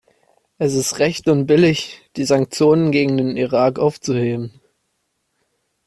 [0.57, 4.59] Es ist recht und billig, die Sanktionen gegen den Irak aufzuheben.